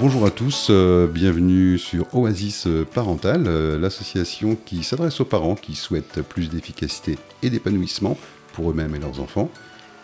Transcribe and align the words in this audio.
Bonjour 0.00 0.26
à 0.26 0.30
tous, 0.30 0.68
euh, 0.70 1.08
bienvenue 1.08 1.76
sur 1.76 2.14
Oasis 2.14 2.68
Parental, 2.94 3.44
euh, 3.48 3.80
l'association 3.80 4.56
qui 4.64 4.84
s'adresse 4.84 5.20
aux 5.20 5.24
parents 5.24 5.56
qui 5.56 5.74
souhaitent 5.74 6.22
plus 6.22 6.48
d'efficacité 6.48 7.18
et 7.42 7.50
d'épanouissement 7.50 8.16
pour 8.52 8.70
eux-mêmes 8.70 8.94
et 8.94 9.00
leurs 9.00 9.20
enfants, 9.20 9.50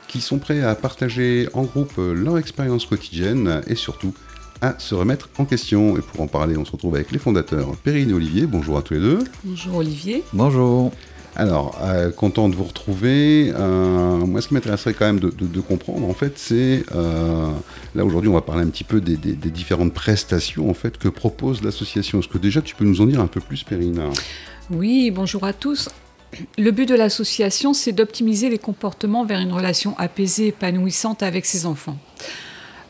qui 0.09 0.21
sont 0.21 0.39
prêts 0.39 0.63
à 0.63 0.75
partager 0.75 1.49
en 1.55 1.63
groupe 1.63 1.93
leur 1.99 2.39
expérience 2.39 2.87
quotidienne 2.87 3.63
et 3.69 3.77
surtout 3.77 4.13
à 4.61 4.77
se 4.79 4.97
remettre 4.97 5.29
en 5.39 5.45
question. 5.45 5.97
Et 5.97 6.01
pour 6.01 6.21
en 6.23 6.27
parler, 6.27 6.57
on 6.57 6.65
se 6.65 6.73
retrouve 6.73 6.97
avec 6.97 7.13
les 7.13 7.21
fondateurs 7.21 7.77
Perrine 7.77 8.11
et 8.11 8.15
Olivier. 8.15 8.47
Bonjour 8.47 8.77
à 8.77 8.83
tous 8.83 8.95
les 8.95 9.01
deux. 9.01 9.21
Bonjour 9.45 9.77
Olivier. 9.77 10.25
Bonjour. 10.33 10.91
Alors, 11.37 11.79
euh, 11.83 12.13
content 12.13 12.49
de 12.49 12.55
vous 12.55 12.65
retrouver. 12.65 13.53
Euh, 13.55 14.19
moi, 14.19 14.41
ce 14.41 14.49
qui 14.49 14.55
m'intéresserait 14.55 14.95
quand 14.95 15.07
même 15.07 15.19
de, 15.19 15.61
comprendre, 15.61 16.09
en 16.09 16.15
fait, 16.15 16.39
c'est 16.39 16.85
euh, 16.95 17.51
là 17.95 18.05
aujourd'hui, 18.05 18.31
on 18.31 18.35
va 18.35 18.41
parler 18.41 18.63
un 18.63 18.69
petit 18.69 18.85
peu 18.85 19.01
des, 19.01 19.17
différentes 19.17 19.93
prestations 19.93 20.71
en 20.71 20.75
fait 20.75 20.97
que 20.97 21.09
propose 21.09 21.63
l'association. 21.63 22.21
Est-ce 22.21 22.29
que 22.29 22.39
déjà 22.39 22.63
tu 22.63 22.75
peux 22.77 22.85
nous 22.85 23.01
en 23.01 23.07
dire 23.07 23.21
un 23.21 23.27
peu 23.27 23.41
plus, 23.41 23.65
Perrine? 23.65 24.01
Oui, 24.71 25.11
bonjour 25.11 25.45
à 25.45 25.53
tous. 25.53 25.89
Le 26.59 26.71
but 26.71 26.89
de 26.89 26.95
l'association, 26.95 27.75
c'est 27.75 27.93
d'optimiser 27.93 28.49
les 28.49 28.59
comportements 28.59 29.25
vers 29.25 29.41
une 29.41 29.53
relation 29.53 29.97
apaisée, 29.99 30.49
épanouissante 30.49 31.23
avec 31.23 31.47
ses 31.47 31.67
enfants. 31.67 31.99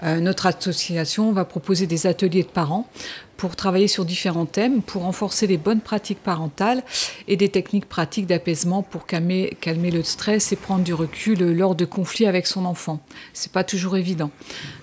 Euh, 0.05 0.21
notre 0.21 0.47
association 0.47 1.33
va 1.33 1.45
proposer 1.45 1.87
des 1.87 2.07
ateliers 2.07 2.43
de 2.43 2.49
parents 2.49 2.89
pour 3.37 3.57
travailler 3.57 3.89
sur 3.89 4.05
différents 4.05 4.47
thèmes, 4.47 4.83
pour 4.83 5.03
renforcer 5.03 5.47
les 5.47 5.57
bonnes 5.57 5.81
pratiques 5.81 6.23
parentales 6.23 6.83
et 7.27 7.37
des 7.37 7.49
techniques 7.49 7.89
pratiques 7.89 8.27
d'apaisement 8.27 8.83
pour 8.83 9.07
calmer, 9.07 9.57
le 9.67 10.03
stress 10.03 10.53
et 10.53 10.57
prendre 10.57 10.85
du 10.85 10.95
recul 10.95 11.53
lors 11.53 11.75
de 11.75 11.85
conflits 11.85 12.27
avec 12.27 12.47
son 12.47 12.65
enfant. 12.65 13.01
C'est 13.33 13.53
pas 13.53 13.65
toujours 13.65 13.97
évident. 13.97 14.31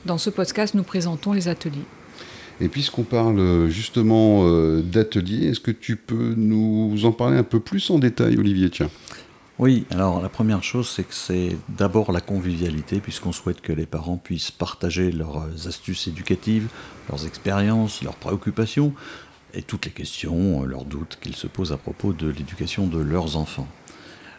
Dans 0.06 0.18
ce 0.18 0.30
podcast, 0.30 0.74
nous 0.74 0.84
présentons 0.84 1.34
les 1.34 1.48
ateliers. 1.48 1.86
Et 2.60 2.68
puisqu'on 2.68 3.04
parle 3.04 3.70
justement 3.70 4.42
euh, 4.44 4.82
d'ateliers, 4.82 5.48
est-ce 5.48 5.60
que 5.60 5.72
tu 5.72 5.96
peux 5.96 6.36
nous 6.36 7.06
en 7.06 7.12
parler 7.12 7.38
un 7.38 7.44
peu 7.44 7.60
plus 7.60 7.90
en 7.90 7.98
détail, 7.98 8.38
Olivier? 8.38 8.70
Tiens. 8.70 8.90
Oui, 9.62 9.86
alors 9.92 10.24
la 10.24 10.28
première 10.28 10.64
chose, 10.64 10.90
c'est 10.90 11.04
que 11.04 11.14
c'est 11.14 11.56
d'abord 11.70 12.12
la 12.12 12.20
convivialité, 12.20 13.00
puisqu'on 13.00 13.32
souhaite 13.32 13.62
que 13.62 13.72
les 13.72 13.86
parents 13.86 14.18
puissent 14.18 14.50
partager 14.50 15.12
leurs 15.12 15.46
astuces 15.68 16.08
éducatives, 16.08 16.68
leurs 17.08 17.28
expériences, 17.28 18.02
leurs 18.02 18.16
préoccupations, 18.16 18.92
et 19.54 19.62
toutes 19.62 19.86
les 19.86 19.92
questions, 19.92 20.64
leurs 20.64 20.84
doutes 20.84 21.20
qu'ils 21.22 21.36
se 21.36 21.46
posent 21.46 21.72
à 21.72 21.78
propos 21.78 22.12
de 22.12 22.28
l'éducation 22.28 22.88
de 22.88 22.98
leurs 22.98 23.38
enfants. 23.38 23.68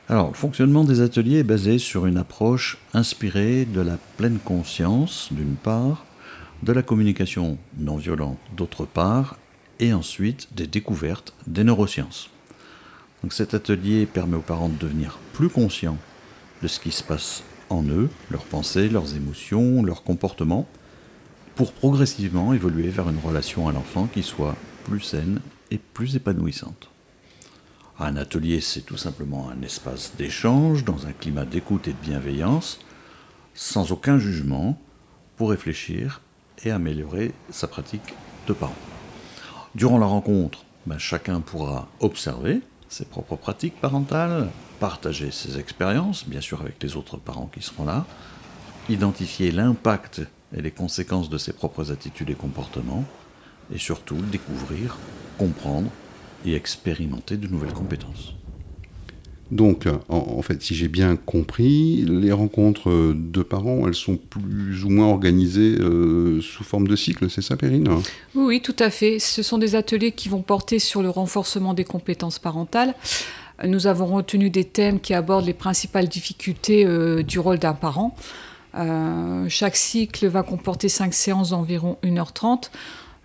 Alors, 0.09 0.27
le 0.27 0.35
fonctionnement 0.35 0.83
des 0.83 1.03
ateliers 1.03 1.39
est 1.39 1.45
basé 1.45 1.79
sur 1.79 2.07
une 2.07 2.17
approche 2.17 2.79
inspirée 2.93 3.65
de 3.65 3.81
la 3.81 3.99
pleine 4.17 4.41
conscience, 4.41 5.29
d'une 5.31 5.55
part, 5.55 6.05
de 6.65 6.73
la 6.73 6.83
communication 6.83 7.59
non 7.79 7.97
violente, 7.97 8.39
d'autre 8.57 8.87
part, 8.87 9.37
et 9.79 9.93
ensuite 9.93 10.49
des 10.57 10.67
découvertes 10.67 11.33
des 11.47 11.63
neurosciences. 11.63 12.29
Cet 13.31 13.55
atelier 13.55 14.05
permet 14.07 14.37
aux 14.37 14.41
parents 14.41 14.69
de 14.69 14.77
devenir 14.77 15.19
plus 15.33 15.49
conscients 15.49 15.97
de 16.63 16.69
ce 16.69 16.81
qui 16.81 16.91
se 16.91 17.03
passe 17.03 17.43
en 17.71 17.83
eux, 17.85 18.11
leurs 18.31 18.45
pensées, 18.45 18.89
leurs 18.89 19.17
émotions, 19.17 19.83
leurs 19.83 20.03
comportements, 20.03 20.69
pour 21.55 21.73
progressivement 21.73 22.53
évoluer 22.53 22.89
vers 22.89 23.09
une 23.09 23.19
relation 23.19 23.69
à 23.69 23.73
l'enfant 23.73 24.07
qui 24.07 24.23
soit 24.23 24.57
plus 24.85 25.01
saine 25.01 25.41
et 25.71 25.79
plus 25.79 26.17
épanouissante. 26.17 26.91
Un 27.99 28.17
atelier, 28.17 28.61
c'est 28.61 28.83
tout 28.83 28.97
simplement 28.97 29.49
un 29.51 29.63
espace 29.63 30.13
d'échange 30.17 30.85
dans 30.85 31.07
un 31.07 31.13
climat 31.13 31.45
d'écoute 31.45 31.89
et 31.89 31.93
de 31.93 32.03
bienveillance, 32.03 32.81
sans 33.55 33.93
aucun 33.93 34.19
jugement, 34.19 34.81
pour 35.37 35.51
réfléchir 35.51 36.21
et 36.65 36.71
améliorer 36.71 37.33
sa 37.51 37.69
pratique 37.69 38.15
de 38.47 38.53
parent. 38.53 38.75
Durant 39.75 39.99
la 39.99 40.07
rencontre, 40.07 40.65
ben, 40.87 40.99
chacun 40.99 41.41
pourra 41.41 41.89
observer, 42.01 42.61
ses 42.93 43.07
propres 43.07 43.37
pratiques 43.37 43.81
parentales, 43.81 44.51
partager 44.79 45.31
ses 45.31 45.59
expériences, 45.59 46.29
bien 46.29 46.43
sûr 46.43 46.61
avec 46.61 46.83
les 46.83 46.97
autres 46.97 47.17
parents 47.17 47.51
qui 47.53 47.63
seront 47.63 47.87
là, 47.87 48.05
identifier 48.91 49.51
l'impact 49.51 50.21
et 50.55 50.61
les 50.61 50.71
conséquences 50.71 51.31
de 51.31 51.39
ses 51.39 51.55
propres 51.55 51.91
attitudes 51.91 52.29
et 52.29 52.35
comportements, 52.35 53.05
et 53.75 53.79
surtout 53.79 54.17
découvrir, 54.17 54.99
comprendre 55.39 55.91
et 56.45 56.55
expérimenter 56.55 57.39
de 57.39 57.49
nouvelles 57.49 57.73
compétences. 57.73 58.35
Donc, 59.53 59.87
en, 60.09 60.41
fait, 60.41 60.63
si 60.63 60.75
j'ai 60.75 60.89
bien 60.89 61.15
compris, 61.15 62.07
les 62.09 62.33
rencontres 62.33 63.13
de 63.15 63.43
parents, 63.43 63.87
elles 63.87 63.95
sont 63.95 64.17
plus 64.17 64.83
ou 64.83 64.89
moins 64.89 65.09
organisées 65.09 65.77
euh, 65.79 66.41
sous 66.41 66.65
forme 66.65 66.89
de 66.89 66.97
cycle, 66.97 67.29
c'est 67.29 67.43
ça, 67.43 67.59
Perrine? 67.59 67.87
Oui, 68.35 68.63
tout 68.63 68.75
à 68.79 68.89
fait. 68.89 69.19
Ce 69.19 69.43
sont 69.43 69.59
des 69.59 69.75
ateliers 69.75 70.13
qui 70.13 70.31
vont 70.31 70.41
porter 70.41 70.79
sur 70.79 71.03
le 71.03 71.11
renforcement 71.11 71.75
des 71.75 71.85
compétences 71.85 72.39
parentales. 72.39 72.95
Nous 73.63 73.87
avons 73.87 74.07
retenu 74.07 74.49
des 74.49 74.65
thèmes 74.65 75.01
qui 75.01 75.13
abordent 75.13 75.45
les 75.45 75.53
principales 75.53 76.09
difficultés 76.09 76.87
euh, 76.87 77.23
du 77.23 77.39
rôle 77.39 77.59
d'un 77.59 77.75
parent. 77.75 78.17
Euh, 78.75 79.45
chaque 79.51 79.77
cycle 79.77 80.29
va 80.29 80.43
comporter 80.43 80.89
cinq 80.89 81.13
séances 81.13 81.51
d'environ 81.51 81.99
1h30. 82.03 82.71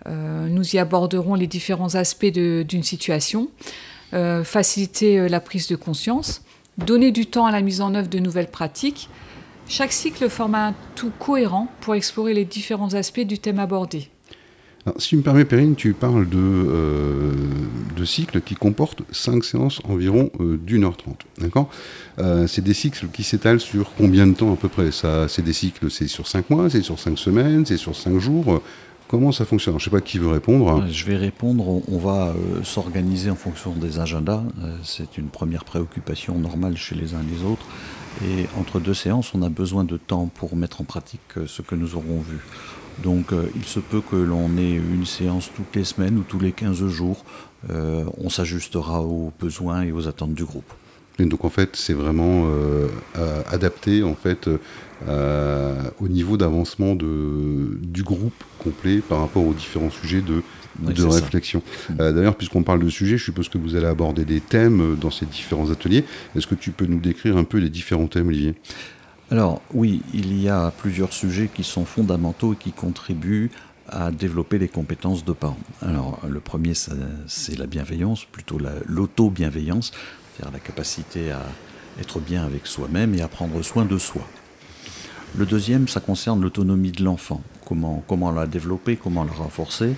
nous 0.06 0.76
y 0.76 0.78
aborderons 0.78 1.36
les 1.36 1.46
différents 1.46 1.94
aspects 1.94 2.26
d'une 2.26 2.82
situation. 2.82 3.48
Euh, 4.14 4.42
faciliter 4.42 5.18
euh, 5.18 5.28
la 5.28 5.38
prise 5.38 5.68
de 5.68 5.76
conscience, 5.76 6.42
donner 6.78 7.12
du 7.12 7.26
temps 7.26 7.44
à 7.44 7.52
la 7.52 7.60
mise 7.60 7.82
en 7.82 7.94
œuvre 7.94 8.08
de 8.08 8.18
nouvelles 8.18 8.50
pratiques. 8.50 9.10
Chaque 9.68 9.92
cycle 9.92 10.30
forme 10.30 10.54
un 10.54 10.74
tout 10.94 11.12
cohérent 11.18 11.68
pour 11.82 11.94
explorer 11.94 12.32
les 12.32 12.46
différents 12.46 12.94
aspects 12.94 13.20
du 13.20 13.38
thème 13.38 13.58
abordé. 13.58 14.08
si 14.96 15.08
tu 15.08 15.16
me 15.18 15.22
permets, 15.22 15.44
Perrine, 15.44 15.74
tu 15.74 15.92
parles 15.92 16.26
de, 16.26 16.38
euh, 16.38 17.32
de 17.94 18.04
cycles 18.06 18.40
qui 18.40 18.54
comportent 18.54 19.02
5 19.12 19.44
séances 19.44 19.82
environ 19.84 20.30
d'une 20.40 20.84
heure 20.84 20.96
trente. 20.96 21.26
D'accord? 21.36 21.68
C'est 22.46 22.64
des 22.64 22.72
cycles 22.72 23.08
qui 23.12 23.22
s'étalent 23.22 23.60
sur 23.60 23.92
combien 23.98 24.26
de 24.26 24.32
temps 24.32 24.54
à 24.54 24.56
peu 24.56 24.68
près? 24.68 24.90
Ça, 24.90 25.28
C'est 25.28 25.42
des 25.42 25.52
cycles, 25.52 25.90
c'est 25.90 26.08
sur 26.08 26.26
5 26.26 26.48
mois, 26.48 26.70
c'est 26.70 26.80
sur 26.80 26.98
5 26.98 27.18
semaines, 27.18 27.66
c'est 27.66 27.76
sur 27.76 27.94
5 27.94 28.18
jours 28.18 28.62
Comment 29.08 29.32
ça 29.32 29.46
fonctionne 29.46 29.72
Je 29.78 29.78
ne 29.78 29.84
sais 29.84 29.90
pas 29.90 30.02
qui 30.02 30.18
veut 30.18 30.28
répondre. 30.28 30.86
Je 30.90 31.04
vais 31.06 31.16
répondre. 31.16 31.82
On 31.90 31.98
va 31.98 32.28
euh, 32.28 32.62
s'organiser 32.62 33.30
en 33.30 33.36
fonction 33.36 33.72
des 33.72 34.00
agendas. 34.00 34.42
Euh, 34.62 34.76
c'est 34.82 35.16
une 35.16 35.28
première 35.28 35.64
préoccupation 35.64 36.38
normale 36.38 36.76
chez 36.76 36.94
les 36.94 37.14
uns 37.14 37.20
et 37.22 37.34
les 37.34 37.42
autres. 37.42 37.64
Et 38.22 38.46
entre 38.58 38.80
deux 38.80 38.92
séances, 38.92 39.34
on 39.34 39.40
a 39.40 39.48
besoin 39.48 39.84
de 39.84 39.96
temps 39.96 40.26
pour 40.26 40.56
mettre 40.56 40.82
en 40.82 40.84
pratique 40.84 41.20
euh, 41.38 41.46
ce 41.46 41.62
que 41.62 41.74
nous 41.74 41.94
aurons 41.94 42.20
vu. 42.20 42.38
Donc 43.02 43.32
il 43.54 43.64
se 43.64 43.78
peut 43.78 44.00
que 44.00 44.16
l'on 44.16 44.56
ait 44.58 44.72
une 44.72 45.06
séance 45.06 45.52
toutes 45.54 45.76
les 45.76 45.84
semaines 45.84 46.18
ou 46.18 46.22
tous 46.22 46.40
les 46.40 46.50
15 46.50 46.84
jours. 46.88 47.24
on 47.70 48.28
s'ajustera 48.28 49.02
aux 49.02 49.32
besoins 49.38 49.82
et 49.82 49.92
aux 49.92 50.08
attentes 50.08 50.34
du 50.34 50.44
groupe. 50.44 50.72
Et 51.18 51.26
donc 51.26 51.44
en 51.44 51.50
fait, 51.50 51.74
c'est 51.74 51.94
vraiment 51.94 52.46
adapté 53.50 54.02
en 54.02 54.14
fait 54.14 54.48
euh, 55.06 55.80
au 56.00 56.08
niveau 56.08 56.36
d'avancement 56.36 56.96
du 56.96 58.02
groupe 58.02 58.44
complet 58.58 58.98
par 58.98 59.20
rapport 59.20 59.46
aux 59.46 59.54
différents 59.54 59.90
sujets 59.90 60.22
de, 60.22 60.42
de 60.80 61.04
réflexion. 61.04 61.62
Mm. 61.90 61.92
Euh, 62.00 62.12
d'ailleurs, 62.12 62.34
puisqu'on 62.34 62.64
parle 62.64 62.82
de 62.82 62.88
sujets, 62.88 63.16
je 63.16 63.24
suppose 63.24 63.48
que 63.48 63.58
vous 63.58 63.76
allez 63.76 63.86
aborder 63.86 64.24
des 64.24 64.40
thèmes 64.40 64.96
dans 65.00 65.12
ces 65.12 65.26
différents 65.26 65.70
ateliers. 65.70 66.04
Est-ce 66.34 66.48
que 66.48 66.56
tu 66.56 66.72
peux 66.72 66.86
nous 66.86 66.98
décrire 66.98 67.36
un 67.36 67.44
peu 67.44 67.58
les 67.58 67.70
différents 67.70 68.08
thèmes, 68.08 68.26
Olivier? 68.28 68.54
Alors 69.30 69.62
oui, 69.72 70.02
il 70.14 70.40
y 70.40 70.48
a 70.48 70.72
plusieurs 70.72 71.12
sujets 71.12 71.48
qui 71.52 71.62
sont 71.62 71.84
fondamentaux 71.84 72.54
et 72.54 72.56
qui 72.56 72.72
contribuent 72.72 73.50
à 73.90 74.10
développer 74.10 74.58
les 74.58 74.68
compétences 74.68 75.24
de 75.24 75.32
parents. 75.32 75.58
Alors 75.80 76.20
le 76.28 76.40
premier, 76.40 76.72
c'est 76.74 77.58
la 77.58 77.66
bienveillance, 77.66 78.24
plutôt 78.24 78.58
l'auto-bienveillance, 78.86 79.92
c'est-à-dire 80.38 80.52
la 80.52 80.60
capacité 80.60 81.30
à 81.32 81.42
être 82.00 82.20
bien 82.20 82.44
avec 82.44 82.66
soi-même 82.66 83.14
et 83.14 83.22
à 83.22 83.28
prendre 83.28 83.60
soin 83.62 83.84
de 83.84 83.98
soi. 83.98 84.22
Le 85.36 85.46
deuxième, 85.46 85.88
ça 85.88 86.00
concerne 86.00 86.40
l'autonomie 86.40 86.92
de 86.92 87.02
l'enfant. 87.02 87.42
Comment, 87.66 88.30
la 88.30 88.46
développer, 88.46 88.96
comment 88.96 89.24
la 89.24 89.32
renforcer, 89.32 89.94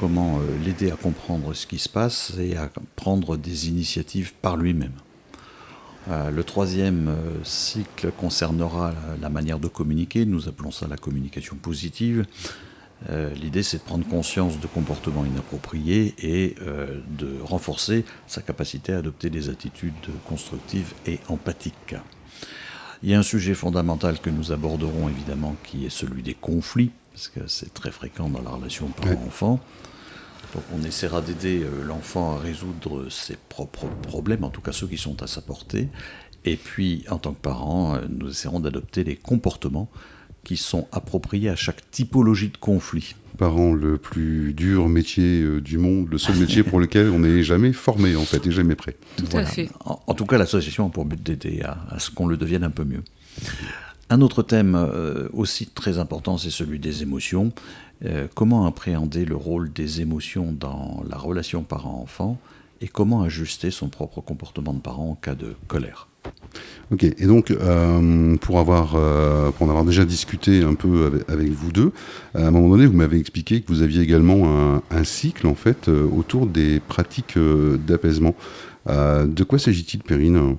comment 0.00 0.38
euh, 0.38 0.64
l'aider 0.64 0.90
à 0.90 0.96
comprendre 0.96 1.52
ce 1.52 1.66
qui 1.66 1.78
se 1.78 1.88
passe 1.88 2.32
et 2.38 2.56
à 2.56 2.70
prendre 2.96 3.36
des 3.36 3.68
initiatives 3.68 4.32
par 4.40 4.56
lui-même. 4.56 4.94
Euh, 6.08 6.30
le 6.30 6.42
troisième 6.42 7.08
euh, 7.08 7.44
cycle 7.44 8.12
concernera 8.12 8.94
la, 9.20 9.28
manière 9.28 9.58
de 9.58 9.68
communiquer, 9.68 10.24
nous 10.24 10.48
appelons 10.48 10.70
ça 10.70 10.86
la 10.88 10.96
communication 10.96 11.56
positive. 11.56 12.24
L'idée 13.34 13.62
c'est 13.62 13.78
de 13.78 13.82
prendre 13.82 14.06
conscience 14.06 14.60
de 14.60 14.66
comportements 14.66 15.24
inappropriés 15.24 16.14
et 16.18 16.54
de 17.18 17.40
renforcer 17.42 18.04
sa 18.26 18.42
capacité 18.42 18.92
à 18.92 18.98
adopter 18.98 19.28
des 19.28 19.48
attitudes 19.48 19.92
constructives 20.26 20.92
et 21.06 21.18
empathiques. 21.28 21.96
Il 23.02 23.10
y 23.10 23.14
a 23.14 23.18
un 23.18 23.24
sujet 23.24 23.54
fondamental 23.54 24.20
que 24.20 24.30
nous 24.30 24.52
aborderons 24.52 25.08
évidemment 25.08 25.56
qui 25.64 25.84
est 25.84 25.90
celui 25.90 26.22
des 26.22 26.34
conflits, 26.34 26.92
parce 27.12 27.26
que 27.26 27.40
c'est 27.48 27.74
très 27.74 27.90
fréquent 27.90 28.28
dans 28.28 28.42
la 28.42 28.50
relation 28.50 28.86
parent-enfant. 28.88 29.58
Donc 30.54 30.62
on 30.72 30.84
essaiera 30.84 31.20
d'aider 31.20 31.64
euh, 31.64 31.82
l'enfant 31.84 32.36
à 32.36 32.38
résoudre 32.38 33.08
ses 33.10 33.36
propres 33.48 33.86
problèmes, 34.02 34.44
en 34.44 34.50
tout 34.50 34.60
cas 34.60 34.70
ceux 34.70 34.86
qui 34.86 34.98
sont 34.98 35.20
à 35.22 35.26
sa 35.26 35.40
portée. 35.40 35.88
Et 36.44 36.56
puis 36.56 37.04
en 37.08 37.18
tant 37.18 37.32
que 37.32 37.40
parent, 37.40 37.96
euh, 37.96 38.00
nous 38.08 38.30
essaierons 38.30 38.60
d'adopter 38.60 39.02
les 39.02 39.16
comportements 39.16 39.90
qui 40.44 40.56
sont 40.56 40.88
appropriés 40.92 41.48
à 41.48 41.56
chaque 41.56 41.90
typologie 41.90 42.48
de 42.48 42.56
conflit. 42.56 43.14
Parent, 43.38 43.72
le 43.72 43.96
plus 43.96 44.52
dur 44.52 44.88
métier 44.88 45.40
euh, 45.40 45.60
du 45.60 45.78
monde, 45.78 46.08
le 46.10 46.18
seul 46.18 46.36
métier 46.36 46.62
pour 46.62 46.78
lequel 46.78 47.08
on 47.10 47.20
n'est 47.20 47.42
jamais 47.42 47.72
formé 47.72 48.14
en 48.14 48.24
fait 48.24 48.46
et 48.46 48.52
jamais 48.52 48.74
prêt. 48.74 48.96
Tout 49.16 49.36
à 49.36 49.44
fait. 49.44 49.70
En, 49.84 50.14
tout 50.14 50.26
cas, 50.26 50.38
l'association 50.38 50.86
a 50.86 50.90
pour 50.90 51.04
but 51.04 51.22
d'aider 51.22 51.62
à, 51.62 51.98
ce 51.98 52.10
qu'on 52.10 52.26
le 52.26 52.36
devienne 52.36 52.62
un 52.62 52.70
peu 52.70 52.84
mieux. 52.84 53.02
Un 54.10 54.20
autre 54.20 54.42
thème 54.42 54.74
euh, 54.74 55.28
aussi 55.32 55.66
très 55.66 55.98
important, 55.98 56.36
c'est 56.36 56.50
celui 56.50 56.78
des 56.78 57.02
émotions. 57.02 57.52
Euh, 58.04 58.26
comment 58.34 58.66
appréhender 58.66 59.24
le 59.24 59.36
rôle 59.36 59.72
des 59.72 60.00
émotions 60.00 60.52
dans 60.52 61.02
la 61.08 61.16
relation 61.16 61.62
parent-enfant 61.62 62.38
et 62.80 62.88
comment 62.88 63.22
ajuster 63.22 63.70
son 63.70 63.88
propre 63.88 64.20
comportement 64.20 64.74
de 64.74 64.80
parent 64.80 65.10
en 65.10 65.14
cas 65.14 65.34
de 65.34 65.54
colère? 65.68 66.08
Ok, 66.92 67.04
et 67.04 67.26
donc 67.26 67.50
euh, 67.50 68.36
pour, 68.36 68.58
avoir, 68.58 68.94
euh, 68.96 69.50
pour 69.50 69.66
en 69.66 69.70
avoir 69.70 69.84
déjà 69.84 70.04
discuté 70.04 70.62
un 70.62 70.74
peu 70.74 71.22
avec, 71.28 71.50
vous 71.50 71.72
deux, 71.72 71.92
à 72.34 72.46
un 72.46 72.50
moment 72.50 72.68
donné, 72.68 72.86
vous 72.86 72.96
m'avez 72.96 73.18
expliqué 73.18 73.62
que 73.62 73.68
vous 73.68 73.82
aviez 73.82 74.02
également 74.02 74.82
un, 74.90 75.04
cycle 75.04 75.46
en 75.46 75.54
fait 75.54 75.88
autour 75.88 76.46
des 76.46 76.80
pratiques 76.80 77.38
d'apaisement. 77.86 78.34
de 78.86 79.44
quoi 79.44 79.58
s'agit-il, 79.58 80.02
Perrine? 80.02 80.56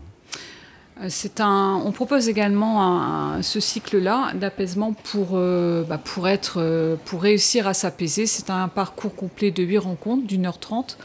C'est 1.09 1.41
un, 1.41 1.81
on 1.83 1.91
propose 1.91 2.29
également 2.29 3.41
ce 3.41 3.59
cycle-là 3.59 4.31
d'apaisement 4.35 4.93
pour, 4.93 5.29
euh, 5.33 5.83
bah, 5.83 5.97
pour, 5.97 6.27
euh, 6.27 6.95
pour 7.05 7.21
réussir 7.21 7.67
à 7.67 7.73
s'apaiser. 7.73 8.25
C'est 8.25 8.49
un 8.49 8.67
parcours 8.67 9.15
complet 9.15 9.51
de 9.51 9.63
8 9.63 9.79
rencontres 9.79 10.25
d'une 10.25 10.45
heure 10.45 10.59
trente. 10.59 10.97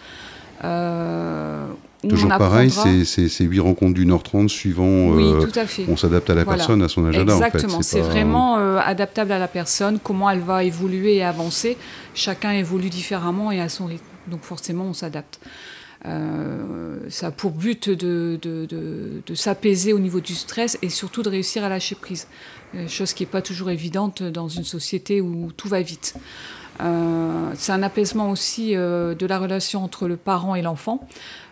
Euh, 2.05 2.09
Toujours 2.09 2.29
pareil, 2.29 2.71
c'est 2.71 3.45
8 3.45 3.61
rencontres 3.61 3.95
d'une 3.95 4.13
heure 4.13 4.23
trente 4.23 4.51
suivant. 4.51 5.09
Oui, 5.09 5.33
tout 5.41 5.59
à 5.59 5.67
fait. 5.67 5.85
On 5.89 5.97
s'adapte 5.97 6.31
à 6.31 6.35
la 6.35 6.45
personne, 6.45 6.83
à 6.83 6.89
son 6.89 7.05
agenda. 7.07 7.35
Exactement, 7.35 7.83
c'est 7.83 8.01
vraiment 8.01 8.57
adaptable 8.79 9.33
à 9.33 9.39
la 9.39 9.49
personne, 9.49 9.99
comment 10.03 10.31
elle 10.31 10.41
va 10.41 10.65
évoluer 10.65 11.17
et 11.17 11.25
avancer. 11.25 11.77
Chacun 12.15 12.53
évolue 12.53 12.91
différemment 12.91 13.51
et 13.53 13.61
à 13.61 13.69
son 13.69 13.87
rythme. 13.87 14.05
Donc 14.29 14.43
forcément, 14.43 14.85
on 14.85 14.93
s'adapte. 14.93 15.41
Euh, 16.07 16.99
ça 17.09 17.29
a 17.29 17.31
pour 17.33 17.51
but 17.51 17.91
de, 17.91 18.39
de, 18.41 19.35
s'apaiser 19.35 19.93
au 19.93 19.99
niveau 19.99 20.21
du 20.21 20.35
stress 20.35 20.79
et 20.81 20.91
surtout 20.91 21.23
de 21.23 21.29
réussir 21.29 21.65
à 21.65 21.69
lâcher 21.69 21.97
prise. 21.97 22.29
Euh, 22.75 22.87
chose 22.87 23.15
qui 23.15 23.25
n'est 23.25 23.31
pas 23.31 23.43
toujours 23.43 23.71
évidente 23.71 24.23
dans 24.23 24.49
une 24.49 24.65
société 24.65 25.21
où 25.21 25.51
tout 25.57 25.69
va 25.69 25.81
vite. 25.83 26.15
Euh, 26.81 27.51
c'est 27.55 27.73
un 27.73 27.83
apaisement 27.83 28.31
aussi 28.31 28.75
de 28.75 29.27
la 29.27 29.39
relation 29.39 29.83
entre 29.83 30.07
le 30.07 30.17
parent 30.17 30.55
et 30.55 30.63
l'enfant 30.63 31.07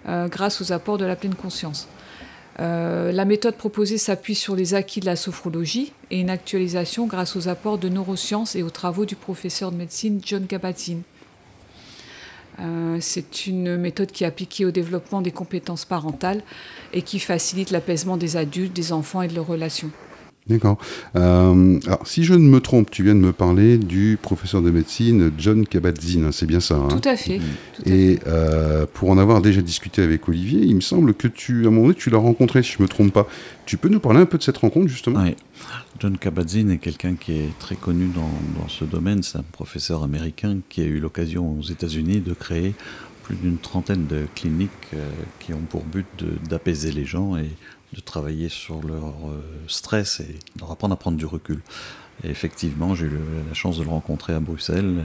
grâce 0.06 0.60
aux 0.60 0.72
apports 0.72 0.98
de 0.98 1.04
la 1.04 1.16
pleine 1.16 1.34
conscience. 1.34 1.88
la 2.58 3.24
méthode 3.24 3.56
proposée 3.56 3.98
s'appuie 3.98 4.36
sur 4.36 4.54
les 4.54 4.74
acquis 4.74 5.00
de 5.00 5.06
la 5.06 5.16
sophrologie 5.16 5.92
et 6.10 6.20
une 6.20 6.30
actualisation 6.30 7.06
grâce 7.06 7.34
aux 7.34 7.48
apports 7.48 7.78
de 7.78 7.88
neurosciences 7.88 8.54
et 8.54 8.62
aux 8.62 8.70
travaux 8.70 9.04
du 9.04 9.16
professeur 9.16 9.72
de 9.72 9.76
médecine 9.76 10.20
John 10.24 10.46
Kabat-Zinn. 10.46 11.02
Euh, 12.60 12.98
c'est 13.00 13.46
une 13.46 13.76
méthode 13.76 14.10
qui 14.10 14.24
est 14.24 14.26
appliquée 14.26 14.64
au 14.64 14.70
développement 14.70 15.20
des 15.20 15.30
compétences 15.30 15.84
parentales 15.84 16.42
et 16.92 17.02
qui 17.02 17.18
facilite 17.18 17.70
l'apaisement 17.70 18.16
des 18.16 18.36
adultes, 18.36 18.72
des 18.72 18.92
enfants 18.92 19.22
et 19.22 19.28
de 19.28 19.34
leurs 19.34 19.46
relations. 19.46 19.90
D'accord. 20.48 20.78
Euh, 21.16 21.80
alors, 21.86 22.06
si 22.06 22.22
je 22.22 22.32
ne 22.32 22.38
me 22.48 22.60
trompe, 22.60 22.90
tu 22.90 23.02
viens 23.02 23.16
de 23.16 23.20
me 23.20 23.32
parler 23.32 23.78
du 23.78 24.16
professeur 24.20 24.62
de 24.62 24.70
médecine 24.70 25.32
John 25.36 25.66
Kabat-Zinn, 25.66 26.30
c'est 26.30 26.46
bien 26.46 26.60
ça 26.60 26.76
hein 26.76 26.88
Tout 26.88 27.08
à 27.08 27.16
fait. 27.16 27.40
et 27.84 28.20
euh, 28.28 28.86
pour 28.94 29.10
en 29.10 29.18
avoir 29.18 29.42
déjà 29.42 29.60
discuté 29.60 30.02
avec 30.02 30.28
Olivier, 30.28 30.60
il 30.62 30.76
me 30.76 30.80
semble 30.80 31.14
que 31.14 31.26
tu, 31.26 31.64
à 31.64 31.68
un 31.68 31.70
moment 31.70 31.88
donné, 31.88 31.94
tu 31.94 32.10
l'as 32.10 32.18
rencontré, 32.18 32.62
si 32.62 32.72
je 32.72 32.78
ne 32.78 32.84
me 32.84 32.88
trompe 32.88 33.12
pas. 33.12 33.26
Tu 33.64 33.76
peux 33.76 33.88
nous 33.88 33.98
parler 33.98 34.20
un 34.20 34.26
peu 34.26 34.38
de 34.38 34.42
cette 34.44 34.58
rencontre, 34.58 34.86
justement? 34.86 35.20
Oui. 35.20 35.34
John 35.98 36.16
Kabat-Zinn 36.16 36.70
est 36.70 36.78
quelqu'un 36.78 37.14
qui 37.14 37.32
est 37.32 37.58
très 37.58 37.74
connu 37.74 38.08
dans, 38.14 38.60
dans 38.60 38.68
ce 38.68 38.84
domaine. 38.84 39.24
C'est 39.24 39.38
un 39.38 39.44
professeur 39.50 40.04
américain 40.04 40.58
qui 40.68 40.80
a 40.80 40.84
eu 40.84 41.00
l'occasion 41.00 41.58
aux 41.58 41.64
États-Unis 41.64 42.20
de 42.20 42.34
créer 42.34 42.74
plus 43.24 43.34
d'une 43.34 43.58
trentaine 43.58 44.06
de 44.06 44.26
cliniques 44.36 44.70
euh, 44.94 45.08
qui 45.40 45.52
ont 45.52 45.62
pour 45.68 45.82
but 45.82 46.06
d'apaiser 46.48 46.92
les 46.92 47.04
gens 47.04 47.36
et 47.36 47.50
de 47.96 48.00
travailler 48.00 48.48
sur 48.48 48.82
leur 48.82 49.14
euh, 49.28 49.42
stress 49.68 50.20
et 50.20 50.38
leur 50.60 50.70
apprendre 50.70 50.94
à 50.94 50.96
prendre 50.96 51.16
du 51.16 51.26
recul. 51.26 51.62
Et 52.24 52.28
effectivement, 52.28 52.94
j'ai 52.94 53.06
eu 53.06 53.18
la 53.48 53.54
chance 53.54 53.78
de 53.78 53.84
le 53.84 53.90
rencontrer 53.90 54.34
à 54.34 54.40
Bruxelles. 54.40 55.04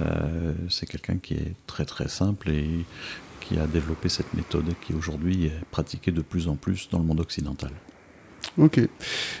Euh, 0.00 0.54
c'est 0.68 0.86
quelqu'un 0.86 1.16
qui 1.16 1.34
est 1.34 1.54
très 1.66 1.84
très 1.84 2.08
simple 2.08 2.50
et 2.50 2.84
qui 3.40 3.58
a 3.58 3.66
développé 3.66 4.08
cette 4.08 4.34
méthode 4.34 4.74
qui 4.82 4.92
aujourd'hui 4.92 5.46
est 5.46 5.64
pratiquée 5.70 6.12
de 6.12 6.20
plus 6.20 6.48
en 6.48 6.56
plus 6.56 6.88
dans 6.90 6.98
le 6.98 7.04
monde 7.04 7.20
occidental. 7.20 7.70
Ok. 8.58 8.80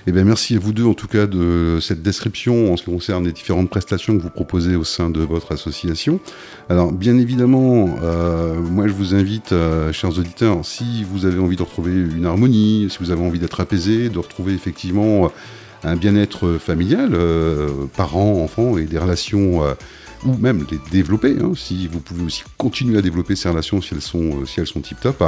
Eh 0.06 0.12
bien, 0.12 0.22
merci 0.22 0.54
à 0.54 0.60
vous 0.60 0.72
deux, 0.72 0.84
en 0.84 0.94
tout 0.94 1.08
cas, 1.08 1.26
de 1.26 1.78
cette 1.80 2.02
description 2.02 2.72
en 2.72 2.76
ce 2.76 2.84
qui 2.84 2.90
concerne 2.90 3.24
les 3.24 3.32
différentes 3.32 3.68
prestations 3.68 4.16
que 4.16 4.22
vous 4.22 4.30
proposez 4.30 4.76
au 4.76 4.84
sein 4.84 5.10
de 5.10 5.20
votre 5.20 5.50
association. 5.50 6.20
Alors, 6.68 6.92
bien 6.92 7.18
évidemment, 7.18 7.98
euh, 8.02 8.54
moi, 8.54 8.86
je 8.86 8.92
vous 8.92 9.16
invite, 9.16 9.50
euh, 9.50 9.92
chers 9.92 10.16
auditeurs, 10.16 10.64
si 10.64 11.02
vous 11.02 11.26
avez 11.26 11.40
envie 11.40 11.56
de 11.56 11.62
retrouver 11.62 11.92
une 11.92 12.26
harmonie, 12.26 12.86
si 12.90 12.98
vous 13.00 13.10
avez 13.10 13.22
envie 13.22 13.40
d'être 13.40 13.58
apaisé, 13.58 14.08
de 14.08 14.18
retrouver 14.18 14.54
effectivement 14.54 15.32
un 15.82 15.96
bien-être 15.96 16.56
familial, 16.58 17.10
euh, 17.14 17.86
parents, 17.96 18.40
enfants, 18.44 18.78
et 18.78 18.84
des 18.84 18.98
relations 18.98 19.62
ou 20.26 20.36
même 20.36 20.64
les 20.70 20.78
développer, 20.92 21.36
hein, 21.40 21.52
si 21.56 21.88
vous 21.88 22.00
pouvez 22.00 22.22
aussi 22.22 22.44
continuer 22.56 22.98
à 22.98 23.02
développer 23.02 23.34
ces 23.34 23.48
relations 23.48 23.80
si 23.80 23.94
elles 23.94 24.00
sont, 24.00 24.46
si 24.46 24.60
elles 24.60 24.66
sont 24.66 24.80
tip-top, 24.80 25.22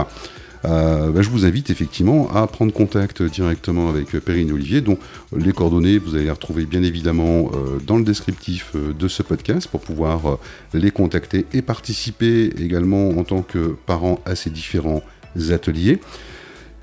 euh, 0.65 1.11
bah, 1.11 1.23
je 1.23 1.31
vous 1.31 1.47
invite 1.47 1.71
effectivement 1.71 2.31
à 2.35 2.47
prendre 2.47 2.73
contact 2.73 3.23
directement 3.23 3.89
avec 3.89 4.11
Perrine 4.21 4.53
Olivier, 4.53 4.81
dont 4.81 4.99
les 5.35 5.53
coordonnées, 5.53 5.99
vous 5.99 6.15
allez 6.15 6.25
les 6.25 6.31
retrouver 6.31 6.67
bien 6.67 6.83
évidemment 6.83 7.51
euh, 7.55 7.79
dans 7.87 7.97
le 7.97 8.05
descriptif 8.05 8.73
euh, 8.75 8.93
de 8.93 9.09
ce 9.09 9.23
podcast 9.23 9.69
pour 9.69 9.81
pouvoir 9.81 10.39
les 10.75 10.91
contacter 10.91 11.47
et 11.53 11.63
participer 11.63 12.53
également 12.59 13.11
en 13.11 13.25
tant 13.25 13.43
que 13.43 13.77
parent 13.87 14.21
à 14.25 14.35
ces 14.35 14.51
différents 14.51 15.03
ateliers. 15.51 16.01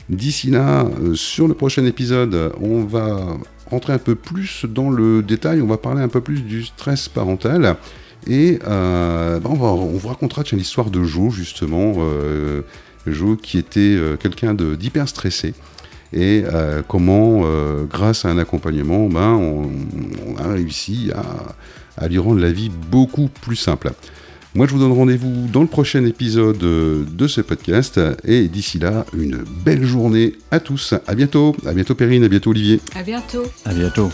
D'ici 0.10 0.50
là, 0.50 0.90
sur 1.16 1.48
le 1.50 1.54
prochain 1.54 1.86
épisode, 1.86 2.54
on 2.62 2.86
va 2.86 3.38
rentrer 3.70 3.92
un 3.92 3.98
peu 3.98 4.16
plus 4.16 4.66
dans 4.66 4.90
le 4.90 5.22
détail, 5.22 5.62
on 5.62 5.68
va 5.68 5.78
parler 5.78 6.02
un 6.02 6.08
peu 6.08 6.22
plus 6.22 6.42
du 6.42 6.64
stress 6.64 7.10
parental. 7.10 7.76
Et 8.26 8.60
bah, 8.64 9.42
on, 9.44 9.56
va, 9.56 9.72
vous 9.74 10.08
racontera 10.08 10.44
l'histoire 10.54 10.90
de 10.90 11.04
Jo, 11.04 11.30
justement, 11.30 11.96
Jo 13.12 13.36
qui 13.36 13.58
était 13.58 13.80
euh, 13.80 14.16
quelqu'un 14.18 14.54
d'hyper 14.54 15.08
stressé 15.08 15.54
et 16.14 16.44
euh, 16.46 16.82
comment, 16.88 17.42
euh, 17.44 17.84
grâce 17.84 18.26
à 18.26 18.30
un 18.30 18.38
accompagnement, 18.38 19.08
ben, 19.10 19.34
on, 19.34 19.70
a 20.38 20.48
réussi 20.48 21.12
à, 21.98 22.08
lui 22.08 22.18
rendre 22.20 22.40
la 22.40 22.52
vie 22.52 22.72
beaucoup 22.92 23.30
plus 23.42 23.56
simple. 23.56 23.92
Moi, 24.56 24.68
je 24.68 24.72
vous 24.72 24.80
donne 24.80 24.94
rendez-vous 24.94 25.48
dans 25.52 25.62
le 25.62 25.68
prochain 25.68 26.06
épisode 26.06 26.58
de 26.58 27.28
ce 27.28 27.42
podcast. 27.42 28.00
Et 28.24 28.48
d'ici 28.48 28.80
là, 28.80 29.06
une 29.14 29.44
belle 29.66 29.84
journée 29.84 30.34
à 30.50 30.60
tous. 30.60 30.94
À 31.06 31.16
bientôt. 31.16 31.56
À 31.66 31.74
bientôt, 31.74 31.96
Perrine. 31.96 32.24
À 32.24 32.28
bientôt, 32.28 32.52
Olivier. 32.52 32.80
À 32.96 33.04
bientôt. 33.04 33.44
À 33.66 33.74
bientôt. 33.74 34.10